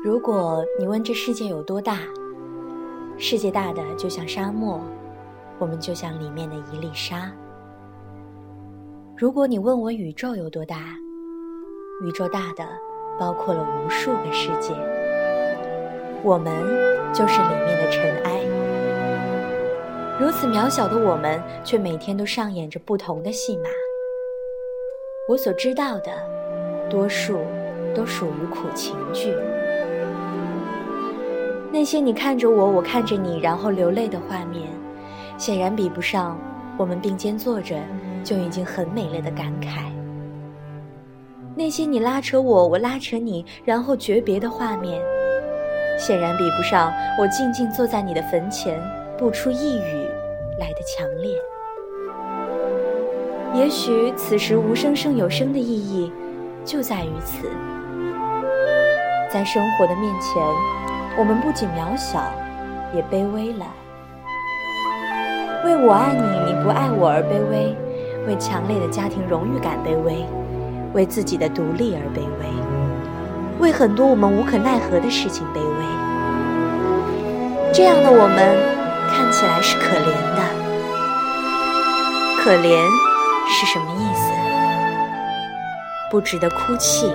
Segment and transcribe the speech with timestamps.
[0.00, 1.98] 如果你问这世界有多大，
[3.18, 4.80] 世界大的就像沙漠，
[5.58, 7.28] 我们就像里面的一粒沙。
[9.16, 10.76] 如果你问我宇宙有多大，
[12.04, 12.64] 宇宙大的
[13.18, 14.72] 包括了无数个世界，
[16.22, 16.54] 我们
[17.12, 18.40] 就是里面的尘埃。
[20.20, 23.68] 如此渺小的我们，却每天都上演着不同的戏码。
[25.28, 26.12] 我所知道的，
[26.88, 27.40] 多数
[27.96, 29.34] 都属于苦情剧。
[31.70, 34.68] 那些你看着我，我看着你，然后流泪的画面，
[35.36, 36.38] 显然比不上
[36.78, 37.76] 我们并肩坐着
[38.24, 39.82] 就已经很美了的感慨。
[41.54, 45.00] 那些你拉扯我，我拉扯你，然后诀别的画面，
[45.98, 48.80] 显然比不上我静静坐在你的坟前，
[49.18, 50.08] 不出一语
[50.58, 51.34] 来的强烈。
[53.54, 56.10] 也许此时无声胜有声的意义，
[56.64, 57.48] 就在于此，
[59.30, 60.97] 在生活的面前。
[61.18, 62.20] 我们不仅渺小，
[62.94, 63.66] 也卑微了。
[65.64, 67.74] 为我爱你，你不爱我而卑微；
[68.28, 70.24] 为强烈的家庭荣誉感卑微；
[70.94, 72.46] 为自己的独立而卑微；
[73.58, 75.84] 为很多我们无可奈何的事情卑微。
[77.74, 78.56] 这样的我们
[79.10, 80.42] 看起来是可怜的。
[82.38, 82.78] 可怜
[83.48, 84.30] 是什么意思？
[86.12, 87.12] 不值得哭泣，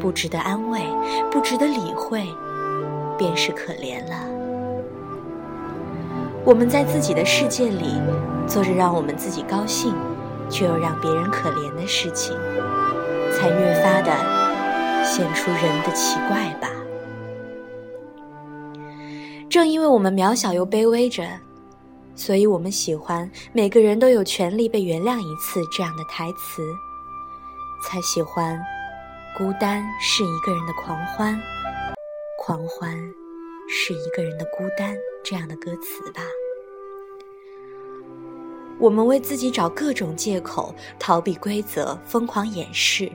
[0.00, 0.80] 不值得安慰，
[1.30, 2.26] 不值得理会。
[3.18, 4.14] 便是可怜了。
[6.44, 7.94] 我们在自己的世界里
[8.46, 9.94] 做着让我们自己高兴，
[10.50, 12.36] 却又让别人可怜的事情，
[13.32, 14.12] 才越发的
[15.04, 16.68] 显出人的奇怪吧。
[19.48, 21.26] 正因为我们渺小又卑微着，
[22.14, 26.62] 所以我们喜欢每个人都有权利被原谅一次这样的台词，
[27.82, 28.60] 才喜欢
[29.38, 31.40] 孤单是一个人的狂欢。
[32.46, 32.94] 狂欢
[33.70, 36.20] 是一个人的孤单，这样的歌词吧。
[38.78, 43.10] 我们为自己找各种借口，逃避规则，疯狂掩饰，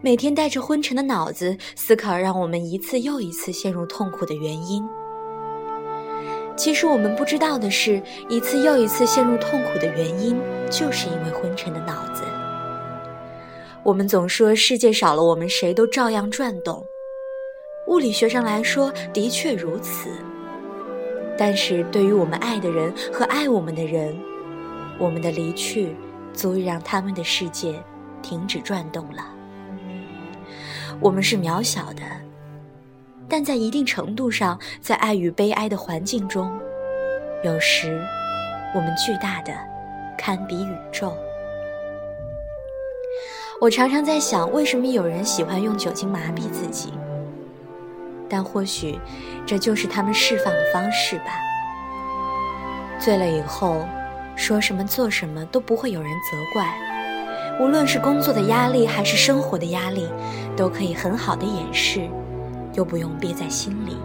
[0.00, 4.88] 每天带着昏沉的脑子思考，让我们一次又一次陷入痛苦的原因。
[6.56, 10.38] 其实我们不知道的是，一次又一次陷入痛苦的原因，
[10.70, 12.22] 就是因为昏沉的脑子。
[13.82, 16.86] 我们总说世界少了我们，谁都照样转动。
[17.86, 20.10] 物理学上来说，的确如此。
[21.36, 24.16] 但是对于我们爱的人和爱我们的人，
[24.98, 25.94] 我们的离去
[26.32, 27.74] 足以让他们的世界
[28.22, 29.24] 停止转动了。
[31.00, 32.02] 我们是渺小的，
[33.28, 36.56] 但在一定程度上，在爱与悲哀的环境中，
[37.42, 38.00] 有时
[38.74, 39.52] 我们巨大的
[40.16, 41.12] 堪比宇宙。
[43.60, 46.92] 我常常在想，为什么有人喜欢用酒精麻痹自己？
[48.28, 48.98] 但或许，
[49.46, 51.26] 这就是他们释放的方式吧。
[52.98, 53.86] 醉了以后，
[54.36, 56.66] 说什么做什么都不会有人责怪，
[57.60, 60.08] 无论是工作的压力还是生活的压力，
[60.56, 62.08] 都可以很好的掩饰，
[62.72, 63.96] 又不用憋在心里。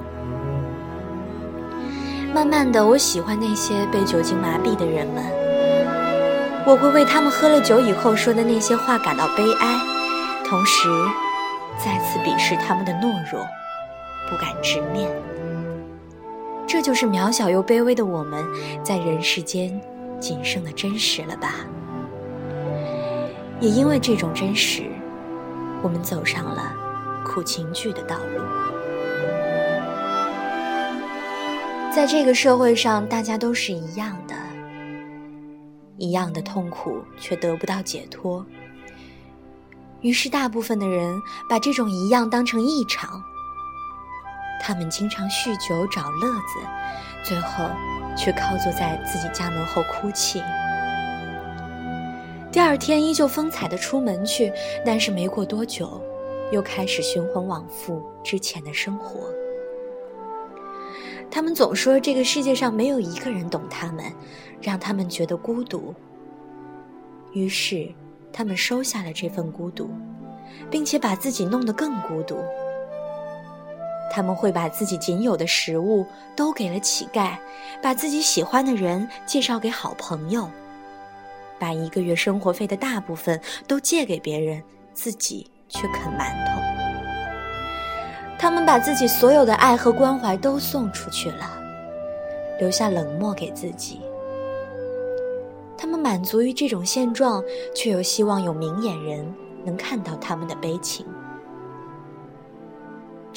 [2.34, 5.24] 慢慢的，我喜欢那些被酒精麻痹的人们，
[6.66, 9.80] 我会为他们喝了酒以后说的那些话感到悲哀，
[10.46, 10.88] 同时
[11.78, 13.44] 再次鄙视他们的懦弱。
[14.30, 15.10] 不敢直面，
[16.68, 18.46] 这就是渺小又卑微的我们
[18.84, 19.82] 在人世间
[20.20, 21.56] 仅剩的真实了吧？
[23.60, 24.84] 也因为这种真实，
[25.82, 26.74] 我们走上了
[27.26, 28.42] 苦情剧的道路。
[31.92, 34.36] 在这个社会上，大家都是一样的，
[35.98, 38.46] 一样的痛苦，却得不到解脱。
[40.02, 41.20] 于是，大部分的人
[41.50, 43.22] 把这种一样当成异常。
[44.70, 46.60] 他们经常酗酒找乐子，
[47.24, 47.68] 最后
[48.16, 50.44] 却靠坐在自己家门后哭泣。
[52.52, 54.54] 第二天依旧风采的出门去，
[54.86, 56.00] 但是没过多久，
[56.52, 59.22] 又开始循环往复之前的生活。
[61.32, 64.06] 他们总说这个世界上没有一个人懂他们，
[64.62, 65.96] 让他们觉得孤独。
[67.34, 67.92] 于是，
[68.32, 69.90] 他们收下了这份孤独，
[70.70, 72.38] 并且把自己弄得更孤独。
[74.12, 77.38] 他们会把自己仅有的食物都给了乞丐，
[77.82, 80.50] 把自己喜欢的人介绍给好朋友，
[81.60, 84.62] 把一个月生活费的大部分都借给别人，
[84.94, 86.60] 自己却啃馒头。
[88.38, 91.58] 他们把自己所有的爱和关怀都送出去了，
[92.60, 94.02] 留下冷漠给自己。
[95.78, 97.44] 他们满足于这种现状，
[97.76, 99.34] 却又希望有明眼人
[99.64, 101.06] 能看到他们的悲情。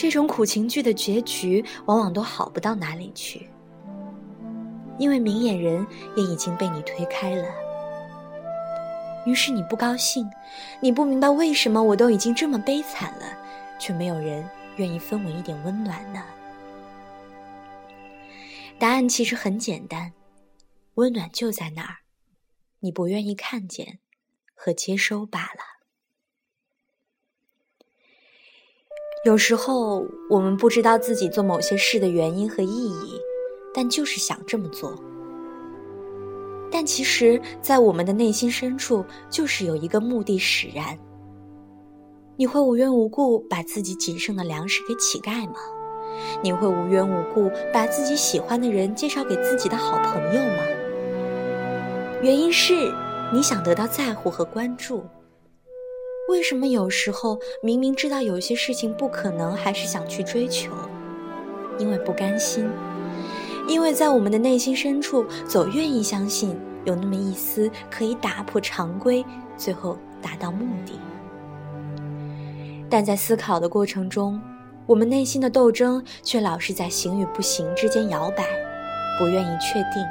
[0.02, 3.48] 这种苦情剧的结局往往都好不到哪里去，
[4.98, 7.44] 因为明眼人也已经被你推开了。
[9.24, 10.28] 于是你不高兴，
[10.80, 13.26] 你不明白为什么我都已经这么悲惨了，
[13.78, 14.44] 却没有人
[14.74, 16.20] 愿意分我一点温暖呢？
[18.80, 20.12] 答案其实很简单，
[20.94, 21.98] 温暖就在那儿，
[22.80, 24.00] 你不愿意看见
[24.52, 25.71] 和接收罢了。
[29.24, 33.20] 有时候我们不知道自己做某些事的原因和意义，
[33.72, 34.98] 但就是想这么做。
[36.72, 40.98] 但其实，在我们的内心深处，就是有一个目的使然。
[42.34, 45.54] 你会无缘无故把自己仅剩的粮食给乞丐吗？
[46.42, 50.64] 你会无缘无故把自己喜欢的人介绍给自己的好朋友吗？
[52.22, 52.92] 原因是
[53.32, 55.04] 你想得到在乎和关注。
[56.28, 60.72] 为什么有时候明明知道有些事情不可能，还是想去追求？
[61.78, 62.68] 因为不甘心。
[63.68, 69.24] 因为在我们的内心深处，总愿意相信有那么一丝可以打破常规，
[69.56, 70.98] 最后达到目的。
[72.88, 74.40] 但在思考的过程中，
[74.86, 78.44] 我们内心的斗争却老是在行与不行之间摇摆，
[79.18, 80.04] 不愿意确定。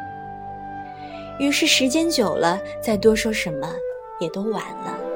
[1.40, 3.70] 于是时间久了，再多说什么
[4.20, 5.11] 也都晚了。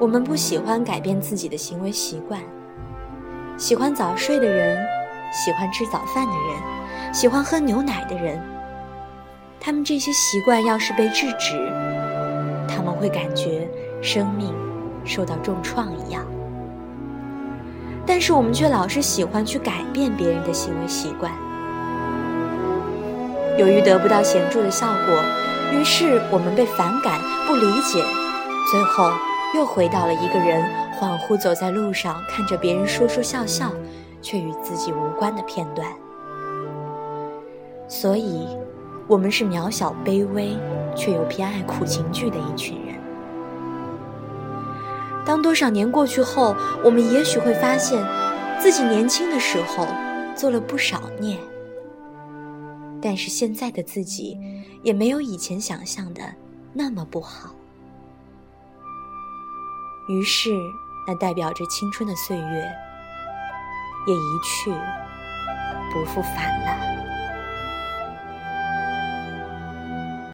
[0.00, 2.40] 我们不喜欢改变自己的行为习惯，
[3.56, 4.78] 喜欢早睡的人。
[5.30, 8.42] 喜欢吃早饭的人，喜欢喝牛奶的人，
[9.60, 11.70] 他们这些习惯要是被制止，
[12.66, 13.68] 他们会感觉
[14.00, 14.54] 生命
[15.04, 16.24] 受到重创一样。
[18.06, 21.30] 但是我们却老是喜欢去改变别人的行为习惯，
[23.58, 28.02] 由于得不到显著的效果，于是我们被反感、不理解，
[28.70, 29.12] 最后
[29.54, 30.64] 又回到了一个人
[31.00, 33.72] 恍惚走在路上，看着别人说说笑笑。
[34.20, 35.88] 却与自己无关的片段，
[37.86, 38.48] 所以，
[39.06, 40.56] 我们是渺小、卑微，
[40.96, 42.96] 却又偏爱苦情剧的一群人。
[45.24, 46.52] 当多少年过去后，
[46.84, 48.04] 我们也许会发现，
[48.60, 49.86] 自己年轻的时候
[50.34, 51.38] 做了不少孽，
[53.00, 54.36] 但是现在的自己
[54.82, 56.22] 也没有以前想象的
[56.72, 57.54] 那么不好。
[60.08, 60.72] 于是，
[61.06, 62.72] 那代表着青春的岁月。
[64.06, 64.72] 也一去
[65.92, 66.97] 不复返了。